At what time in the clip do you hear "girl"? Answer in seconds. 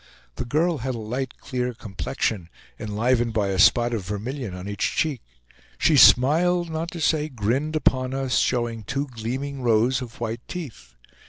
0.45-0.79